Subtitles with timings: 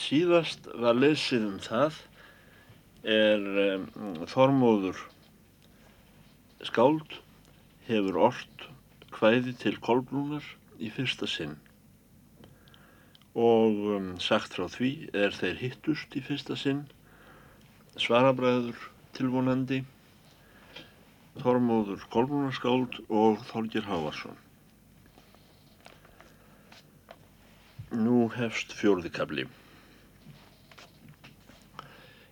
[0.00, 1.98] síðast var lesið um það
[3.14, 3.84] er um,
[4.30, 5.00] Þormóður
[6.68, 7.16] skáld
[7.88, 8.66] hefur orrt
[9.16, 10.46] hvæði til Kolbrúnar
[10.80, 11.56] í fyrsta sinn
[13.36, 16.84] og um, sagt frá því er þeir hittust í fyrsta sinn
[18.00, 19.82] svarabræður tilvonandi
[21.40, 24.38] Þormóður Kolbrúnarskáld og Þorgir Hávarsson
[27.90, 29.48] Nú hefst fjórðikabli.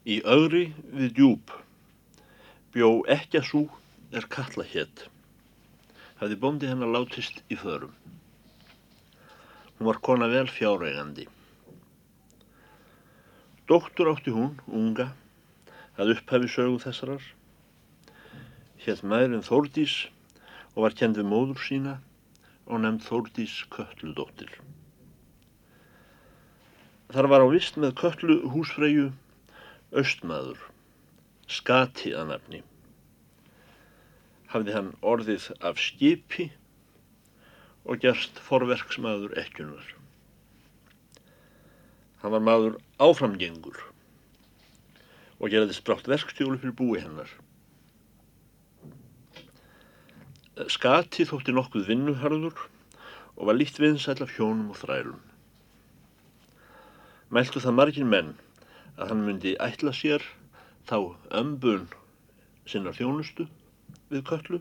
[0.09, 1.51] Í öðri við djúb
[2.73, 3.61] bjó ekki að sú
[4.17, 5.03] er kalla hétt.
[6.17, 7.93] Hafði bóndi hennar látist í förum.
[9.77, 11.27] Hún var kona vel fjárægandi.
[13.69, 15.11] Doktor átti hún, unga,
[16.01, 17.29] að upphafi sögu þessarar.
[18.81, 20.01] Hétt maðurinn Þórdís
[20.73, 21.99] og var kend við móður sína
[22.65, 24.57] og nefnd Þórdís Kölludóttir.
[27.13, 29.11] Þar var á vist með köllu húsfreyju
[29.97, 30.59] austmaður,
[31.49, 32.61] skati að nafni.
[34.53, 36.49] Hafði hann orðið af skipi
[37.89, 39.95] og gerst forverksmaður ekkunar.
[42.23, 43.79] Hann var maður áframgengur
[45.39, 47.31] og gerði sprátt verkstjólu fyrir búi hennar.
[50.69, 52.67] Skati þótti nokkuð vinnuharður
[53.39, 55.23] og var líkt viðsæl af hjónum og þrælum
[57.29, 58.31] mæltu það margir menn
[58.99, 60.25] að hann myndi ætla sér
[60.91, 60.99] þá
[61.41, 61.87] ömbun
[62.69, 63.47] sinna þjónustu
[64.11, 64.61] við köllu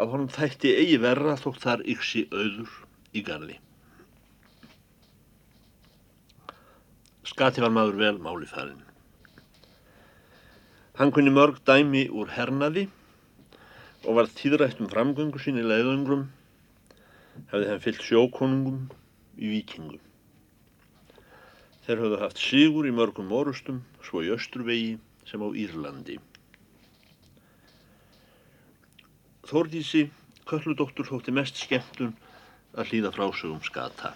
[0.00, 2.76] að honum þætti eigi verra þótt þar yksi auður
[3.16, 3.56] í gardi.
[7.30, 8.84] Skati var maður vel máli þarinn.
[10.98, 12.86] Hann kunni mörg dæmi úr hernaði
[14.04, 16.26] og var tíðrætt um framgöngu sín í leiðungrum,
[17.52, 18.86] hefði hann fyllt sjókonungum
[19.40, 20.09] í vikingum.
[21.90, 24.92] Þeir höfðu haft sigur í mörgum orustum, svo í Östruvegi
[25.26, 26.20] sem á Írlandi.
[29.50, 30.04] Þórdísi,
[30.46, 32.12] kölludóttur, þótti mest skemmtun
[32.78, 34.12] að hlýða frásögum skata.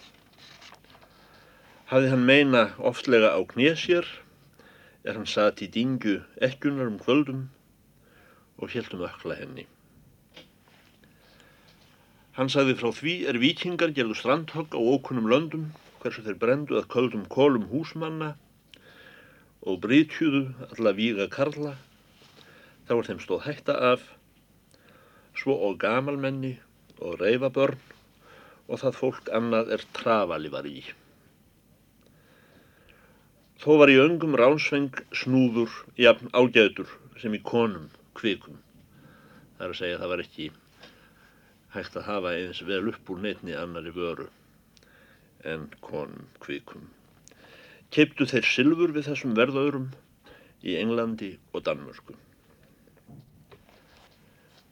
[1.91, 4.06] Hafði hann meina oftlega á knésér,
[5.03, 7.49] er hann satt í dingju ekkunar um kvöldum
[8.62, 9.66] og heldum ökla henni.
[12.38, 15.72] Hann sagði frá því er vikingar gerðu strandhogg á ókunnum löndum
[16.04, 18.34] hversu þeir brendu að köldum kólum húsmanna
[19.65, 21.78] og brytjuðu alla víga karla,
[22.84, 24.03] þá er þeim stóð hætta af,
[25.32, 26.59] svo og gamalmenni
[27.00, 27.81] og reyfabörn
[28.69, 30.76] og það fólk annað er trafali var í.
[33.64, 37.88] Þó var í öngum ránsveng snúður, jafn ágæður sem í konum
[38.19, 38.60] kvikum.
[39.56, 40.53] Það er að segja að það var ekki
[41.75, 44.28] hægt að hafa eins vel upp úr neitni annari vöru
[45.44, 46.88] en konum kvikum.
[47.94, 49.91] Keiptu þeir silfur við þessum verðaurum
[50.65, 52.16] í Englandi og Danmörku.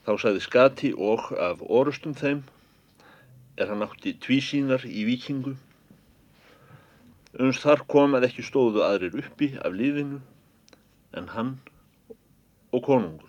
[0.03, 2.41] Þá sagði Skati og af orustum þeim
[3.61, 5.55] er hann átti tvísínar í vikingu.
[7.39, 10.19] Unst þar kom að ekki stóðu aðrir uppi af lífinu
[11.17, 11.53] en hann
[12.73, 13.29] og konungur.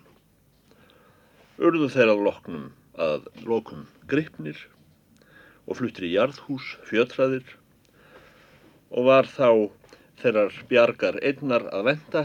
[1.60, 4.58] Urðu þeir að loknum að lokum gripnir
[5.66, 7.44] og fluttir í jarðhús fjötraðir.
[8.94, 9.70] Og var þá
[10.22, 12.22] þeirrar bjargar einnar að venda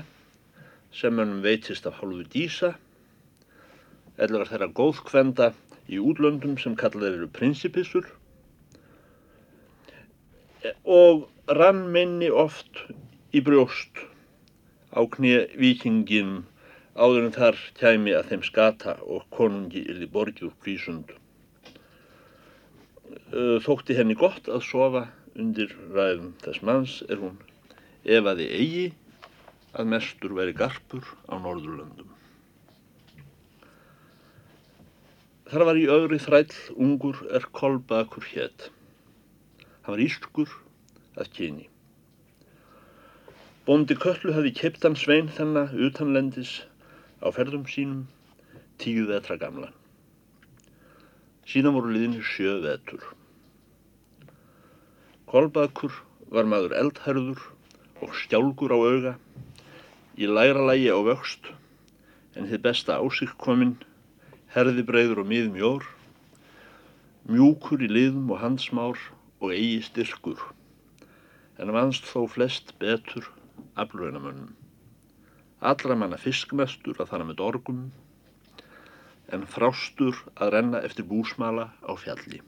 [0.96, 2.74] sem mönnum veitist af hálfu dísa.
[4.20, 5.52] Eða var þeirra góðkvenda
[5.90, 8.08] í útlöndum sem kallaðir eru prinsipissur.
[10.84, 12.84] Og rann minni oft
[13.34, 14.04] í brjóst
[14.92, 16.42] á knið vikingin
[17.00, 21.14] áður en þar kæmi að þeim skata og konungi yfir borgjur kvísund
[23.66, 25.06] þótti henni gott að sofa
[25.40, 27.38] undir ræðum þess manns er hún
[28.04, 28.86] efaði eigi
[29.78, 32.10] að mestur veri garpur á Norðurlöndum.
[35.50, 38.70] Þar var í öðri þræll ungur er kolbakur hétt.
[39.82, 40.52] Hann var ískur
[41.18, 41.66] að kyni.
[43.66, 46.60] Bóndi Köllu hefði keptan svein þennan utanlendis
[47.22, 48.06] á ferðum sínum
[48.82, 49.72] tíu vetra gamla.
[51.50, 53.02] Síðan voru liðinni sjö vetur.
[55.30, 55.96] Kolbakur
[56.30, 57.42] var maður eldherður
[58.06, 59.14] og stjálgur á auga,
[60.14, 61.50] í læra lægi á vöxt,
[62.38, 63.80] en þið besta ásík kominn,
[64.54, 65.88] herði breyður og miðum jór,
[67.26, 69.02] mjúkur í liðum og handsmár
[69.42, 70.44] og eigi styrkur,
[71.58, 73.26] en vannst þó flest betur
[73.74, 74.54] aflöginamönnum.
[75.66, 77.82] Allra manna fiskmestur að þana með dorgum,
[79.36, 82.42] en frástur að renna eftir búsmala á fjalli.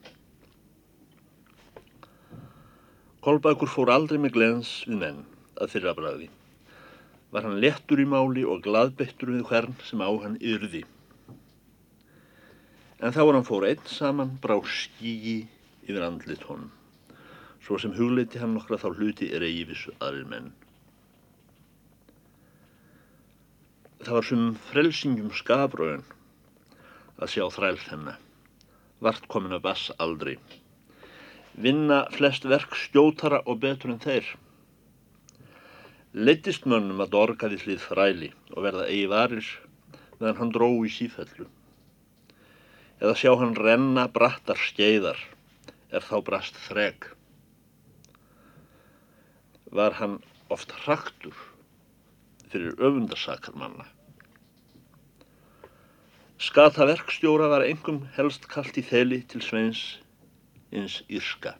[3.22, 5.20] Kolbakur fór aldrei með glens við menn
[5.62, 6.28] að þeirra bræði.
[7.32, 10.82] Var hann lettur í máli og gladbeittur við hvern sem á hann yrði.
[12.98, 15.44] En þá var hann fór einn saman brá skígi
[15.86, 16.72] yfir andlit honum.
[17.62, 20.50] Svo sem hugleiti hann nokkra þá hluti er eigi vissu aðrir menn.
[24.02, 26.02] Það var sem frelsingjum skafröðun
[27.22, 28.20] að sjá þræl þennan.
[29.02, 30.36] Vart komin að bass aldrei.
[31.54, 34.26] Vinna flest verk stjótara og betur en þeir.
[36.12, 39.50] Leittist mönnum að dorgaði hlið þræli og verða eigi varir
[40.18, 41.48] meðan hann dró í sífellu.
[43.02, 45.18] Eða sjá hann renna brattar skeiðar
[45.90, 47.08] er þá brast þreg.
[49.72, 50.20] Var hann
[50.52, 51.34] oft hraktur
[52.52, 53.88] fyrir öfundarsakar manna.
[56.42, 59.82] Skata verkstjóra var engum helst kallt í þeli til sveins
[60.74, 61.52] eins írska.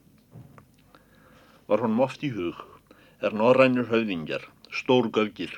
[1.71, 2.59] Var honum oft í hug
[3.23, 4.43] er norrænur höfðingjar,
[4.75, 5.55] stór göfgir,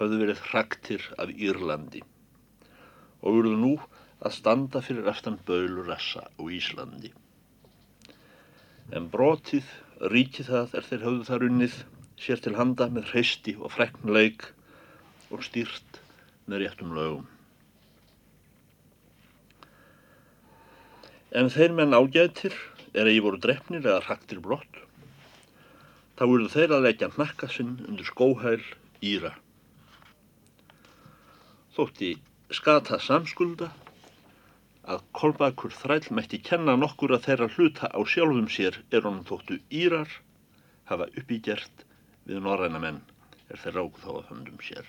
[0.00, 2.00] höfðu verið hraktir af Írlandi
[3.20, 3.74] og voruð nú
[4.24, 7.12] að standa fyrir aftan Böðlurassa og Íslandi.
[8.96, 9.68] En brotið,
[10.16, 11.80] ríkið það er þeir höfðu þar unnið,
[12.16, 14.52] sér til handa með hreisti og freknleik
[15.28, 16.04] og stýrt
[16.48, 17.26] með réttum lögum.
[21.36, 22.54] En þeir menn ágætir
[22.96, 24.78] er að ég voru drefnir eða hraktir brott,
[26.16, 28.62] þá voru þeir að leggja nakka sinn undir skóhæl
[29.04, 29.34] Íra.
[31.76, 32.14] Þótti
[32.56, 33.68] skata samskulda
[34.88, 39.58] að Kolbakur þræll mætti kenna nokkur að þeirra hluta á sjálfum sér er honum þóttu
[39.82, 40.08] Írar
[40.88, 41.84] hafa uppígjert
[42.24, 43.02] við norræna menn
[43.50, 44.88] er þeir ráku þá að höndum sér.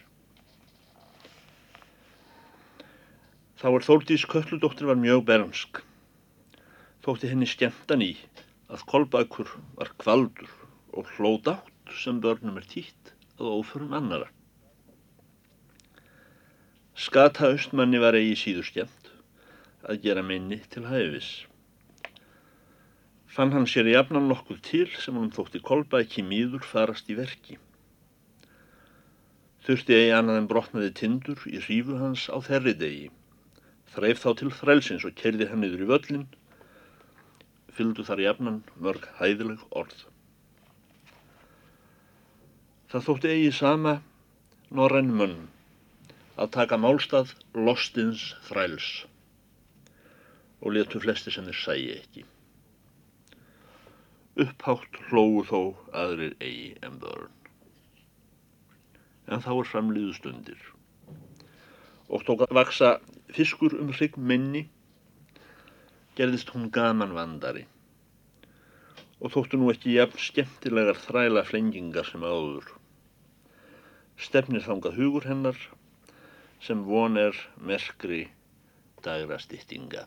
[3.58, 5.84] Þá er Þóldís Kölludóttir var mjög bernsk.
[7.07, 8.13] Þótti henni skemmtan í
[8.68, 10.50] að Kolbakur var kvaldur
[10.92, 14.25] og hlóð átt sem börnum er títt að óförum annara.
[17.00, 19.07] Skata austmanni var eigi síður skemmt
[19.88, 21.30] að gera minni til hæfis.
[23.36, 27.56] Fann hann sér jafnan nokkuð til sem hann þótti Kolbæki mýður farast í verki.
[29.63, 33.07] Þurfti eigi annað en brotnaði tindur í hrífu hans á þerri degi.
[33.95, 36.27] Þreif þá til þrælsins og kerði hann yfir í völlin,
[37.78, 40.00] fylgdu þar jafnan mörg hæðileg orð.
[42.92, 43.94] Það þótti eigi sama
[44.80, 45.38] norræn munn
[46.38, 47.34] að taka málstað
[47.68, 48.88] lostins þræls
[50.62, 52.24] og letu flesti sem þeir sæi ekki.
[54.38, 55.62] Upphátt hlóðu þó
[56.04, 57.34] aðrir eigi en börn.
[59.28, 60.66] En þá er framliðu stundir
[62.08, 62.92] og tók að vaksa
[63.36, 64.68] fiskur um hrygg minni
[66.18, 67.68] gerðist hún gaman vandari
[69.22, 72.68] og þóttu nú ekki jafn skemmtilegar þræla flengingar sem áður.
[74.18, 75.58] Stefnir þangað hugur hennar
[76.62, 78.24] sem von er merkri
[79.06, 80.06] dagra stýttinga.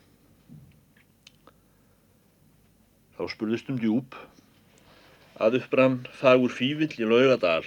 [3.18, 4.18] Þá spurðist um djúb
[5.40, 7.66] að uppbrann fagur fívill í laugadal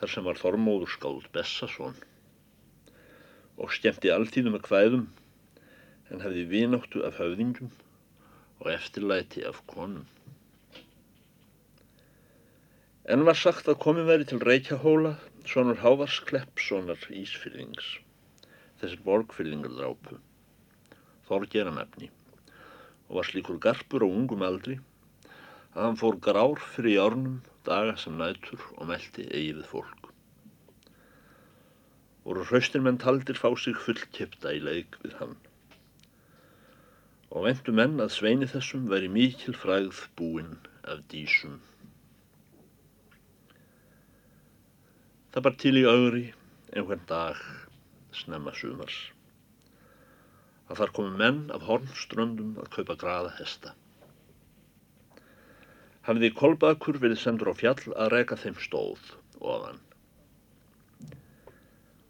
[0.00, 1.96] þar sem var Þormóður skáld Bessason
[3.58, 5.06] og skemmti alltíðu með kvæðum
[6.12, 7.70] en hefði vináttu af höfðingum
[8.62, 10.06] og eftirlæti af konum.
[13.08, 15.14] En var sagt að komin veri til Reykjahóla
[15.48, 17.94] svonur Hávars Kleppssonar Ísfyrðings,
[18.80, 20.18] þessir borgfyrðingar drápu,
[21.28, 22.10] Þorgeran efni
[23.08, 24.76] og var slíkur garpur á ungum aldri
[25.28, 30.08] að hann fór grár fyrir járnum daga sem nætur og meldi eigi við fólk
[32.28, 35.36] voru hraustirmenn taldir fá sig fullkipta í leik við hann.
[37.28, 40.54] Og vendu menn að sveini þessum veri mikil fræð búinn
[40.88, 41.58] af dísum.
[45.34, 46.24] Það bar til í augri
[46.72, 47.42] einhvern dag
[48.16, 48.96] snemma sumars.
[50.68, 53.74] Að þar komu menn af hornströndum að kaupa graða hesta.
[56.08, 59.84] Hafiði kolbakur verið sendur á fjall að reyka þeim stóð ofan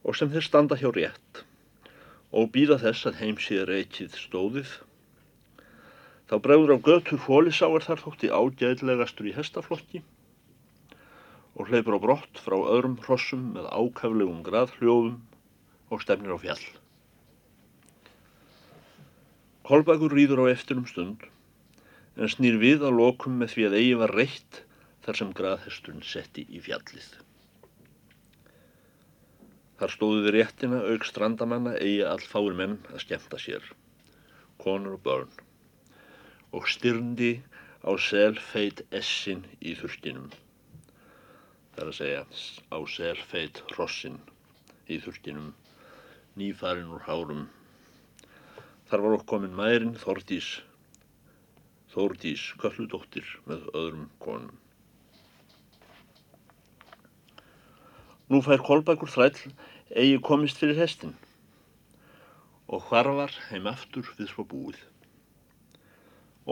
[0.08, 1.42] og sem þeir standa hjá rétt
[2.38, 4.70] og býða þess að heim sé reykið stóðið.
[6.28, 10.02] Þá bregður á götu fólisáar þar þótti ágæðlegastur í hestaflokki
[11.56, 15.16] og hleypur á brott frá öðrum hrossum með ákaflegum graðhljóðum
[15.88, 16.66] og stefnir á fjall.
[19.68, 21.24] Kolbakur rýður á eftir um stund
[22.18, 24.62] en snýr við á lokum með því að eigi var reitt
[25.06, 27.08] þar sem graðhesturinn setti í fjallið.
[29.80, 33.62] Þar stóðu við réttina auk strandamanna eigi allfáir menn að skemta sér,
[34.60, 35.30] konur og börn,
[36.52, 37.38] og styrndi
[37.84, 40.30] á selfeit essin í þurftinum.
[41.74, 42.22] Það er að segja
[42.72, 44.16] á selfeit hrossin
[44.88, 45.52] í þurftinum,
[46.40, 47.44] nýfarinn úr hárum.
[48.88, 50.48] Þar var okk komin mærin Þordís,
[51.92, 54.56] Þórdís Kölludóttir með öðrum konum.
[58.28, 59.52] Nú fær Kolbækur þræll
[59.96, 61.14] eigi komist fyrir hestin
[62.68, 64.82] og hvarvar heim aftur við svo búið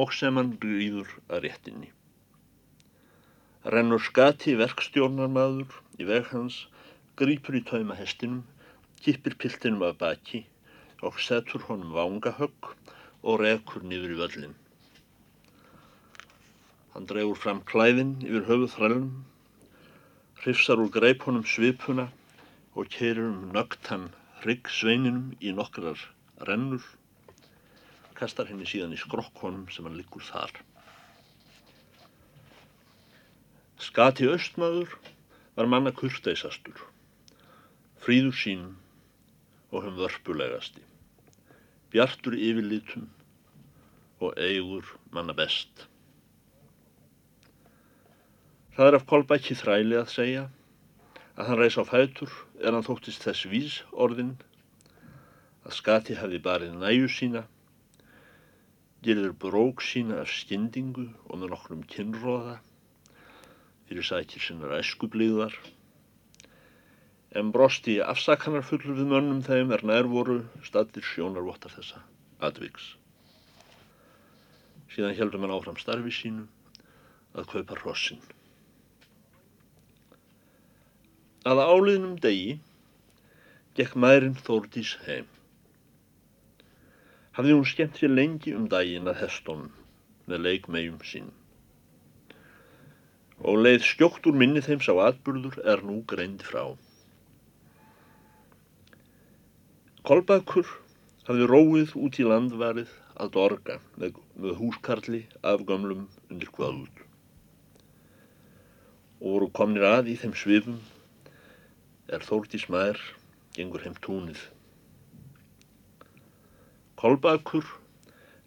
[0.03, 1.89] og sem hann rýður að réttinni.
[3.75, 6.59] Rennur skati verkstjórnarmadur í veg hans,
[7.19, 8.43] grýpur í tauma hestinum,
[9.01, 10.43] kippir piltinum af baki
[11.07, 12.69] og setur honum vangahögg
[13.23, 14.55] og rekur niður í völlin.
[16.93, 19.09] Hann dregur fram klæðin yfir höfuð þrælum,
[20.43, 22.07] hrifsar úr greip honum svipuna
[22.77, 24.11] og keirir um nögt hann
[24.43, 26.01] hrygg sveininum í nokkrar
[26.49, 26.85] rennur
[28.19, 30.53] kastar henni síðan í skrokkonum sem hann liggur þar.
[33.83, 34.95] Skati austmaður
[35.57, 36.79] var manna kurteisastur,
[38.01, 38.65] fríður sín
[39.71, 40.83] og hum vörpulegasti,
[41.93, 43.11] bjartur yfirlitum
[44.25, 45.87] og eigur manna best.
[48.77, 50.47] Það er af Kolbæki þræli að segja
[51.37, 54.35] að hann reys á fætur er hann þóttist þess vís orðin
[55.67, 57.45] að skati hafi barið næju sína
[59.07, 62.57] gerður brók sína af skyndingu og með nokkrum kynróða
[63.87, 65.55] fyrir sækir sinnar æskublíðar
[67.39, 72.03] en brosti afsakanarfullur við mönnum þeim er nær voru staðir sjónarvottar þessa
[72.49, 72.89] atviks.
[74.91, 76.49] Síðan heldum hann áfram starfi sínu
[77.37, 78.19] að kaupa hrossin.
[81.47, 82.59] Að áliðnum degi
[83.79, 85.31] gekk mærin Þórdís heim
[87.37, 89.73] hafði hún skemmt sér lengi um daginn að hestónum
[90.31, 91.29] með leikmegjum sín.
[93.45, 96.63] Og leið skjókt úr minni þeim sá atburður er nú greind frá.
[100.07, 100.71] Kolbakur
[101.29, 107.05] hafði róið út í landvarið að dorga með, með húskarli af gömlum undir kvöld.
[109.21, 110.81] Og voru komnir að í þeim svifum
[112.09, 113.03] er Þórtís maður
[113.57, 114.39] gengur heim túnið.
[116.97, 117.67] Kolbakur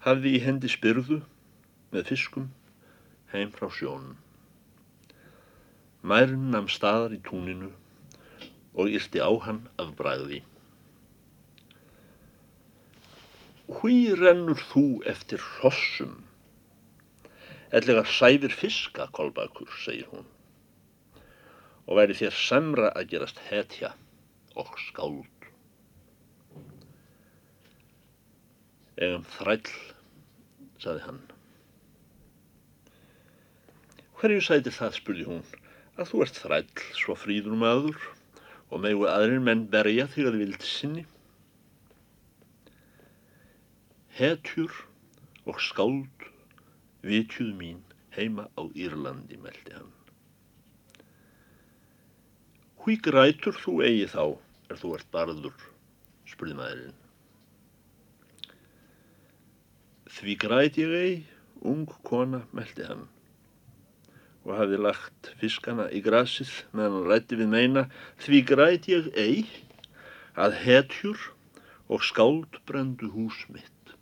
[0.06, 1.20] hafði í hendi spyrðu
[1.94, 2.48] með fiskum
[3.34, 4.16] heim frá sjónum.
[6.02, 7.70] Mærin namn staðar í túninu
[8.74, 10.42] og ylti á hann af bræði.
[13.70, 16.16] Hví rennur þú eftir hossum?
[17.70, 20.26] Ellega sæfir fiska, Kolbakur, segir hún.
[21.86, 23.94] Og væri þér semra að gerast hetja
[24.58, 25.39] og skáld.
[29.00, 29.70] Egum þræll,
[30.84, 31.20] saði hann.
[34.20, 35.46] Hverju sætir það, spurði hún,
[35.96, 38.02] að þú ert þræll, svo fríður maður
[38.68, 41.06] og megu aðrir menn berja þig að vild sinni?
[44.20, 44.76] Hetjur
[45.48, 46.28] og skáld
[47.08, 47.80] vitjuð mín
[48.18, 49.94] heima á Írlandi, meldi hann.
[52.84, 54.26] Hví grætur þú eigi þá
[54.68, 55.70] er þú ert barður,
[56.28, 57.00] spurði maðurinn.
[60.20, 61.16] Því græt ég ei,
[61.64, 63.08] ung kona, meldi hann
[64.50, 67.84] og hafði lagt fiskana í grasið meðan hann rætti við meina
[68.24, 69.44] því græt ég ei
[70.40, 71.26] að hetjur
[71.90, 73.94] og skáld brendu hús mitt.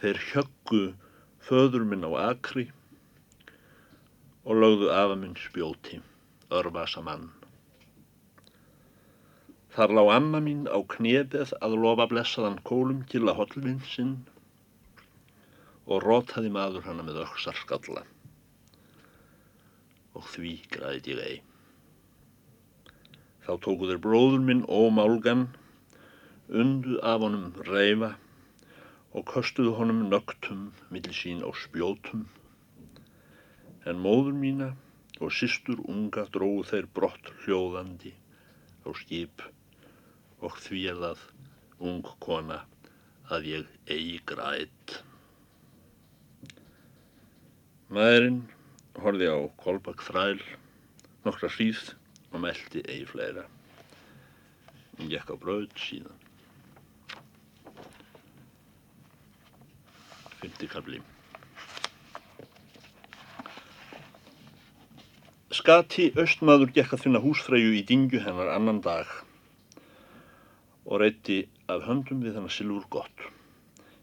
[0.00, 0.82] Þeir hjöggu
[1.46, 2.68] föður minn á akri
[4.46, 6.00] og lögðu afa minn spjóti,
[6.50, 7.35] örvasa mann.
[9.76, 14.12] Þar lág amma mín á knebeð að lofa blessaðan kólum til að hollvinn sinn
[15.84, 18.04] og rótaði maður hana með öksar skalla.
[20.16, 21.34] Og því græði ég ei.
[23.44, 25.42] Þá tóku þeir bróður minn ómálgan,
[26.62, 28.14] undu af honum reyfa
[29.12, 32.24] og köstuðu honum nögtum millir sín á spjótum.
[33.84, 34.70] En móður mína
[35.20, 38.14] og sýstur unga dróðu þeir brott hljóðandi
[38.88, 39.44] á skip
[40.44, 41.22] og því er það
[41.86, 42.62] ung kona
[43.32, 44.98] að ég eigi græt.
[47.92, 48.42] Maðurinn
[49.02, 50.38] horfi á Kolbak þræl
[51.26, 51.82] nokkra hríð
[52.32, 53.46] og meldi eigi fleira.
[54.96, 56.24] Hún gekk á bröð síðan.
[60.40, 61.02] Fymti kabli.
[65.56, 69.08] Skati austmaður gekk að finna húsfreyju í dingju hennar annan dag
[70.96, 73.24] og reyti af höndum við hennar silfur gott.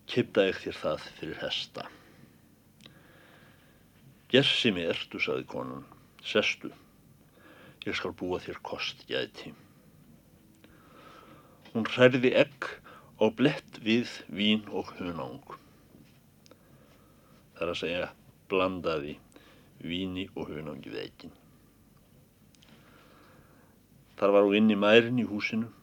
[0.05, 1.87] Kipta ég þér það fyrir hesta.
[4.29, 5.87] Gersimi ertu, saði konan,
[6.21, 6.69] sestu,
[7.87, 9.55] ég skal búa þér kost gæti.
[11.73, 12.69] Hún hræði egg
[13.17, 15.57] og blett við vín og hunang.
[17.57, 18.09] Það er að segja
[18.53, 19.17] blandaði
[19.81, 21.37] víni og hunangi við eggin.
[24.19, 25.73] Þar var hún inn í mærin í húsinu,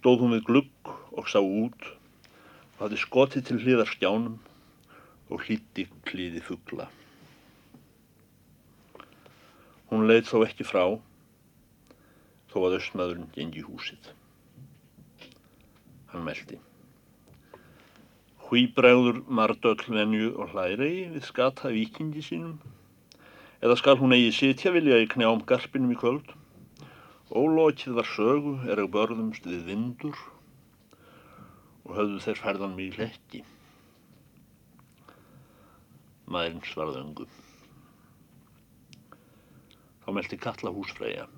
[0.00, 4.38] stóð hún við glugg og sá út og hafði skotið til hliðar skjánum
[5.28, 6.86] og hlíti klíði fuggla.
[9.90, 10.84] Hún leið þó ekki frá,
[12.48, 14.08] þó að östmaðurinn gengi húsið.
[16.14, 16.56] Hann meldi.
[18.48, 22.56] Hví bregður mardöll venju og hlæri við skata vikingi sínum?
[23.60, 26.39] Eða skal hún eigi sitja vilja í knjám garpinum í kvöld?
[27.30, 30.16] Ólokið var sögu er að börðumst við vindur
[31.86, 33.44] og höfðu þeir ferðan mig hlekki.
[36.26, 37.36] Mærin svarði öngum.
[40.02, 41.28] Þá meldi kalla húsfreyja.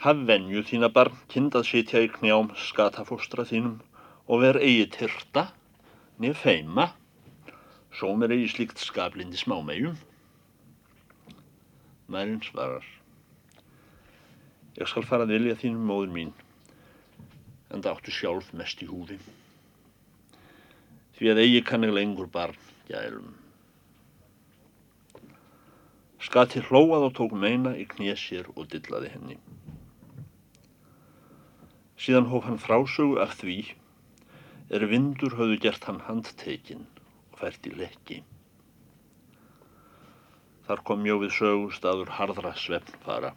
[0.00, 3.76] Haf venju þína barn kind að sitja í knjám skatafóstra þínum
[4.24, 5.50] og ver eigi tyrta,
[6.16, 6.94] nef feima,
[7.92, 10.00] svo mér eigi slíkt skablindi smámegjum.
[12.08, 12.97] Mærin svarar.
[14.78, 16.32] Ég skal fara að vilja þínum móður mín,
[17.74, 19.18] en það áttu sjálf mest í húfi.
[21.18, 23.32] Því að eigi kannig lengur barn gælum.
[26.22, 29.36] Skati hlóað og tók meina í knésér og dillaði henni.
[31.98, 33.58] Síðan hóf hann frásögu af því
[34.70, 36.86] er vindur höfðu gert hann handtekinn
[37.32, 38.20] og fært í lekki.
[40.68, 43.32] Þar kom mjófið sögu staður harðra svefnfara,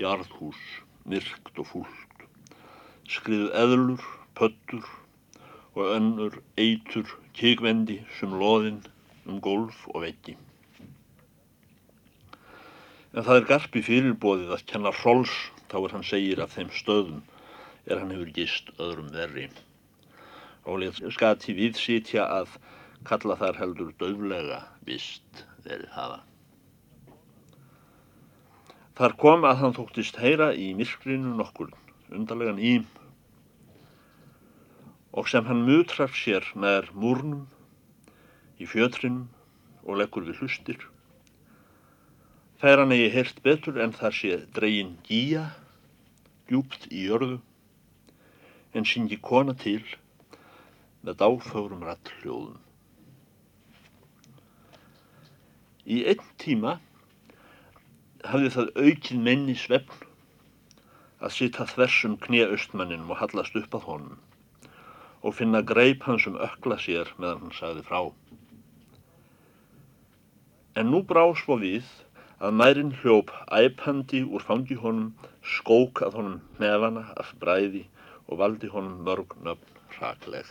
[0.00, 0.58] jarðhús,
[1.08, 2.24] myrkt og fúlt,
[3.08, 4.02] skriðu eðlur,
[4.36, 4.84] pöttur
[5.76, 8.82] og önnur eitur, kikvendi sem loðinn
[9.26, 10.36] um gólf og veggi.
[13.16, 15.32] En það er garpi fyrirbóðið að kenna hróls
[15.70, 17.22] þá er hann segir af þeim stöðum
[17.86, 19.48] er hann hefur gist öðrum verri.
[20.66, 22.56] Ólið skati við sitja að
[23.06, 26.24] kalla þar heldur döflega vist verið hafa.
[28.96, 31.72] Þar kom að hann þóttist heyra í myrkrinu nokkur
[32.16, 32.86] undarlegan ím
[35.16, 37.44] og sem hann mutrar sér nær múrnum
[38.60, 39.26] í fjötrinum
[39.84, 40.86] og leggur við hlustir
[42.56, 45.42] Fær hann eigi heyrt betur en þar sé dregin gíja,
[46.48, 47.36] djúpt í jörðu,
[48.72, 49.82] en syngi kona til
[51.04, 52.56] með dáfögrum rattljóðum.
[55.84, 56.78] Í einn tíma
[58.32, 60.06] hafði það aukið menni svefn
[61.26, 64.24] að sita þversum kniaustmanninum og hallast upp að honum
[65.26, 68.00] og finna greip hans um ökla sér meðan hann sagði frá.
[70.76, 71.88] En nú brá svo við
[72.36, 77.86] að mærin hljóp æpandi úr fangi honum, skók að honum nefana af bræði
[78.28, 80.46] og valdi honum mörg nöfn hrakleg.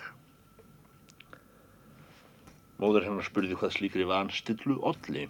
[2.82, 5.30] Móður hennar spurði hvað slíkri vanstillu olli.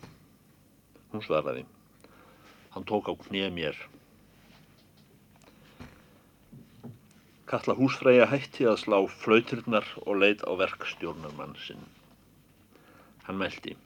[1.12, 1.68] Hún svaraði.
[2.76, 3.78] Hann tók á knið mér.
[7.48, 11.86] Kalla húsfræja hætti að slá flautirnar og leit á verkstjórnarmann sinn.
[13.24, 13.78] Hann meldi.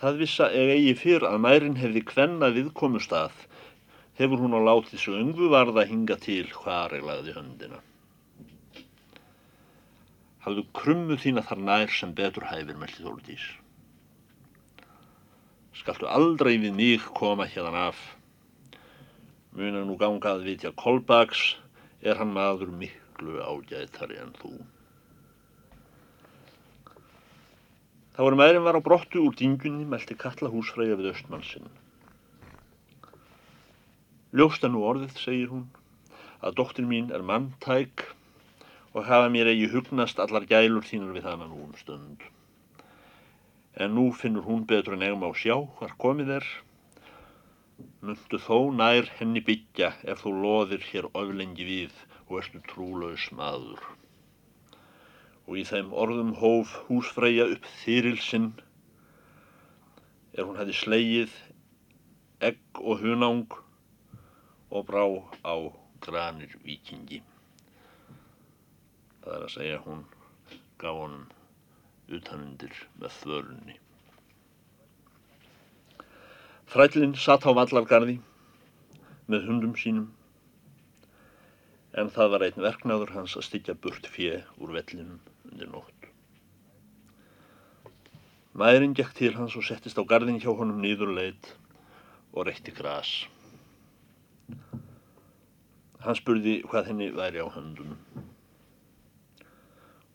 [0.00, 3.46] Það vissa eg eigi fyrr að mærin hefði kvenna viðkomustað,
[4.18, 7.82] hefur hún á látið svo ungu varða hinga til hvar ég lagði höndina.
[10.42, 13.44] Hafðu krummu þína þar nær sem betur hæfir, meldi Þóldís.
[15.80, 18.00] Skaltu aldrei við mig koma hérna af.
[19.56, 21.54] Muna nú gangað vitja Kolbaks,
[22.04, 24.52] er hann maður miklu ágætari en þú.
[28.12, 31.70] Þá var meðrin var á brottu úr dingunni meldi kalla húsfræja við östmannsinn.
[34.36, 35.62] Ljósta nú orðið, segir hún,
[36.44, 38.04] að dóttir mín er manntæk
[38.92, 42.28] og hafa mér eigi hugnast allar gælur þínar við hana nú um stund.
[43.76, 46.50] En nú finnur hún betur en eigum á sjá hvar komið er.
[48.02, 53.82] Mundu þó nær henni byggja ef þú loðir hér oflengi við og ertu trúlaus maður
[55.50, 58.52] og í þeim orðum hóf húsfreyja upp þýrilsinn
[60.38, 61.32] er hún hefði slegið
[62.50, 63.56] egg og hunang
[64.70, 65.02] og brá
[65.42, 65.54] á
[66.06, 67.18] granir vikingi.
[69.24, 70.04] Það er að segja hún
[70.78, 71.26] gaf honum
[72.16, 73.76] utanundir með þörunni.
[76.70, 78.20] Þrællin satt á vallargarði
[79.30, 80.10] með hundum sínum
[81.98, 85.18] en það var einn verknáður hans að styggja burt fjö úr vellinum
[85.50, 86.06] undir nótt.
[88.54, 91.52] Mærin gekk til hans og settist á gardin hjá honum nýður leit
[92.32, 93.26] og reytti gras.
[96.00, 97.96] Hann spurði hvað henni væri á höndum.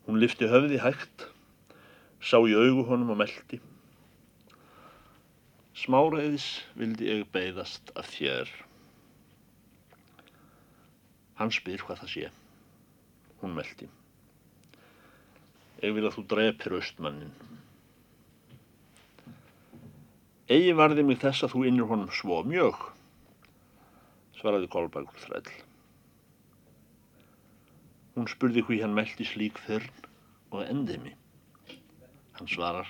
[0.06, 1.28] Hún lifti höfði hægt,
[2.26, 3.60] sá í augu honum og meldi.
[5.78, 6.46] Smáraðis
[6.80, 8.50] vildi ég beigðast af þér.
[11.38, 12.30] Hann spyr hvað það sé.
[13.42, 13.90] Hún meldi.
[15.84, 17.34] Ég vil að þú drepir austmannin.
[20.56, 22.80] Egi varði mig þess að þú innir honum svo mjög,
[24.40, 25.54] svaraði Kolbergur þræll.
[28.16, 30.10] Hún spurði hví hann meldi slík þörn
[30.56, 31.14] og endimi.
[32.36, 32.90] Hann svarar.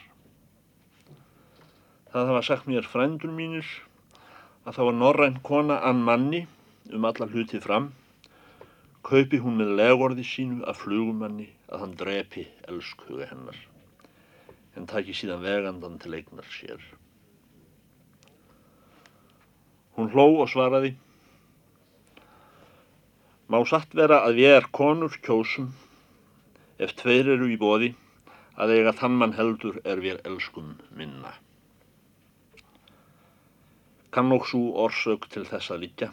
[2.09, 3.67] Það hafa sagt mér frændur mínir
[4.65, 6.41] að það var norræn kona ann manni
[6.95, 7.91] um alla hluti fram,
[9.05, 13.57] kaupi hún með legorði sínu af flugumanni að hann drepi elskhuga hennar,
[14.77, 16.81] en taki síðan vegandan til eignar sér.
[19.95, 20.95] Hún hló og svaraði
[23.45, 25.69] Má satt vera að við er konur kjósum
[26.81, 27.91] ef tveir eru í bóði
[28.55, 31.33] að eiga þann mann heldur er við elskum minna.
[34.15, 36.11] Kann og svo orsök til þess að líka.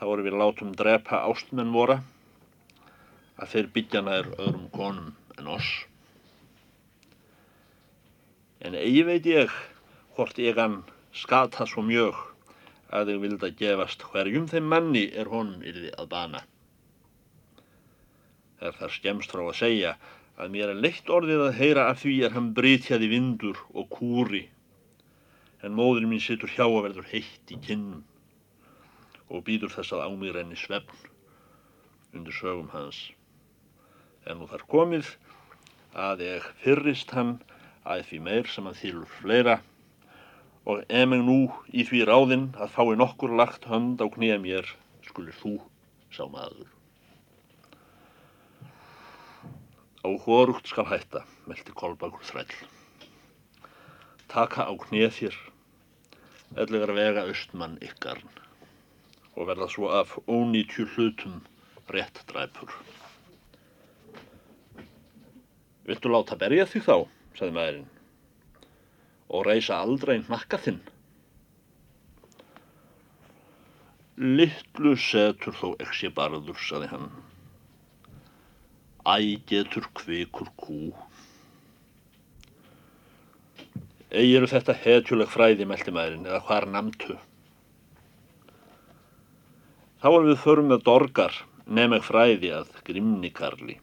[0.00, 1.98] Þá eru við látum drepa ástmenn vora
[3.40, 5.68] að þeir byggjana er öðrum konum en oss.
[8.64, 9.52] En eigi veit ég
[10.16, 10.80] hvort ég hann
[11.16, 12.16] skata svo mjög
[12.92, 16.40] að þau vilda gefast hverjum þeim manni er honum yrði að bana.
[18.60, 19.94] Er það skemst frá að segja
[20.40, 24.46] að mér er leitt orðið að heyra af því er hann breytjaði vindur og kúri
[25.60, 28.04] en móður mín situr hjá að verður heitt í kinnum
[29.28, 31.10] og býður þess að á mig renni svefn
[32.16, 33.10] undir sögum hans.
[34.26, 35.12] En nú þar komið
[35.94, 37.36] að ég fyrrist hann
[37.84, 39.60] að því meir sem að þýlur fleira
[40.70, 41.38] og emeng nú
[41.72, 44.66] í því ráðinn að fái nokkur lagt hönd á knýja mér,
[45.06, 45.56] skulir þú
[46.12, 46.79] sá maður.
[50.00, 52.54] Á hórugt skal hætta, meldi Kolbakur þræll.
[54.32, 55.36] Taka á knýja þér,
[56.62, 58.30] ellegar vega austmann ykkarn
[59.36, 61.40] og verða svo af ónýtju hlutum
[61.92, 62.72] rétt dræpur.
[65.84, 66.96] Viltu láta berja þig þá,
[67.36, 67.88] sagði maðurinn
[69.30, 70.80] og reysa aldrei hnakka þinn.
[74.20, 77.12] Littlu setur þó ekki barður, saði hann.
[79.00, 80.92] Æ getur kvikur kú.
[84.10, 87.16] Egi eru þetta hetjuleg fræði, meldi maðurinn, eða hvar namtu.
[90.02, 93.78] Þá er við förum með dorgar, nefneg fræði að grimnikarli.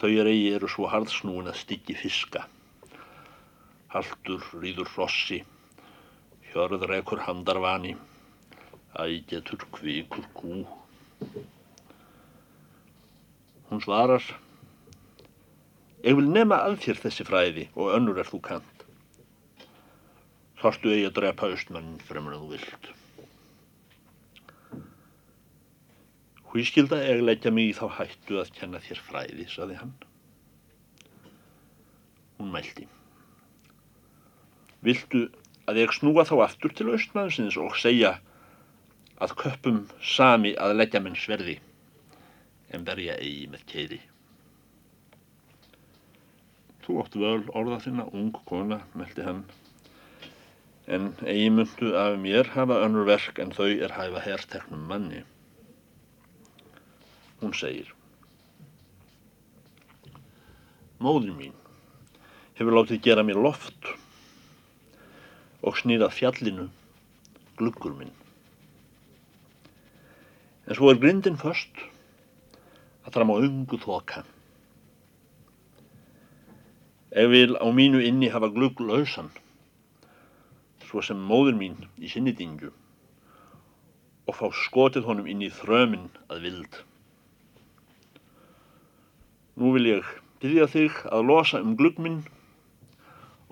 [0.00, 2.46] Þau er eigi eru svo hardsnúin að styggi fiska.
[3.94, 5.42] Haldur rýður hrossi,
[6.50, 7.94] hjörð rekur handarvani,
[8.98, 10.64] ægetur kvikur kú.
[13.72, 14.20] Hún svarar,
[16.04, 18.82] ég vil nema að þér þessi fræði og önnur er þú kant.
[20.60, 22.90] Þorstu eigi að drepa austmann fremur en þú vilt.
[26.50, 29.96] Hví skilda ég leggja mig í þá hættu að kenna þér fræði, saði hann.
[32.36, 32.84] Hún mælti.
[34.84, 35.30] Viltu
[35.64, 38.18] að ég snúa þá aftur til austmannsins og segja
[39.16, 41.62] að köpum sami að leggja menn sverði
[42.72, 44.00] en berja eigi með keiri.
[46.82, 49.44] Þú ótt völ orða þinna, ung kona, meldi hann,
[50.90, 55.22] en eigi myndu af mér hafa önnur verk en þau er hæfa herrteknum manni.
[57.42, 57.92] Hún segir,
[61.02, 61.54] Móður mín
[62.54, 63.88] hefur látið gera mér loft
[65.66, 66.66] og snýrað fjallinu
[67.58, 68.12] gluggur minn.
[70.68, 71.82] En svo er grindin först
[73.02, 74.22] að fram á ungu þoka.
[77.12, 79.28] Eg vil á mínu inni hafa glugglausan,
[80.86, 82.70] svo sem móður mín í sinni dingju,
[84.28, 86.78] og fá skotið honum inn í þröminn að vild.
[89.60, 92.22] Nú vil ég byggja þig að losa um glugg minn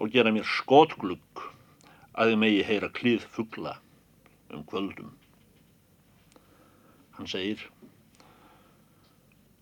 [0.01, 1.43] og gera mér skotglugg
[2.17, 3.75] að þið megi heyra klíð fuggla
[4.55, 5.13] um kvöldum.
[7.19, 7.61] Hann segir,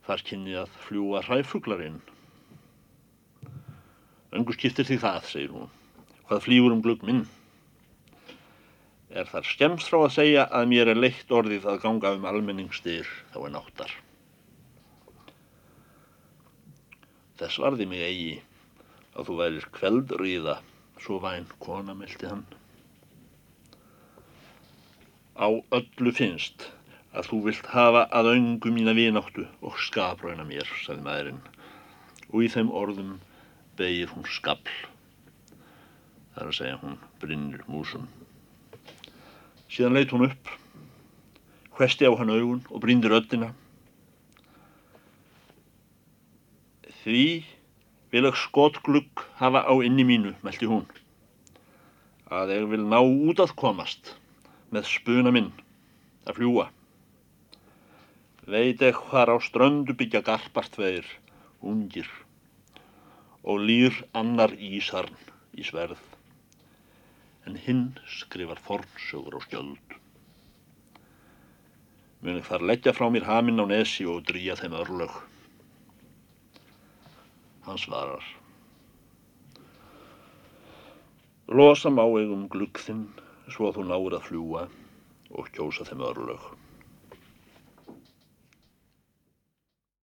[0.09, 1.99] þar kynni að fljúa hræfuglarinn.
[4.33, 5.69] Öngu skiptir því það, segir hún,
[6.29, 7.27] hvað flýgur um glugg minn.
[9.09, 13.09] Er þar skemst frá að segja að mér er leitt orðið að ganga um almenningstyr
[13.35, 13.93] þá en áttar.
[17.39, 18.33] Þess varði mig eigi
[19.15, 20.57] að þú værir kveldríða,
[21.05, 22.47] svo væn kona, meldi hann.
[25.39, 26.71] Á öllu finnst
[27.19, 31.41] að þú vilt hafa að öngu mína vináttu og skapræna mér, sagði maðurinn,
[32.31, 33.17] og í þeim orðum
[33.79, 34.71] begir hún skabl.
[36.35, 38.07] Það er að segja hún brinnir músum.
[39.67, 40.53] Síðan leit hún upp,
[41.75, 43.51] hvesti á hann augun og brindi röddina.
[47.03, 47.27] Því
[48.15, 50.87] vil ég skotglugg hafa á inni mínu, meldi hún,
[52.31, 54.15] að ég vil ná út að komast
[54.71, 55.51] með spuna minn
[56.29, 56.71] að fljúa.
[58.49, 61.05] Veit ekki hvar á ströndu byggja garpartveir,
[61.61, 62.09] ungir,
[63.45, 65.19] og lýr annar ísarn
[65.53, 66.01] í sverð,
[67.45, 69.97] en hinn skrifar fornsögur á skjöld.
[72.23, 75.13] Mun ég þar leggja frá mér haminn á nesi og drýja þeim örlög.
[77.67, 78.25] Hann svarar.
[81.53, 83.05] Losa má eigum glugg þinn
[83.53, 84.65] svo þú náir að fljúa
[85.37, 86.49] og kjósa þeim örlög.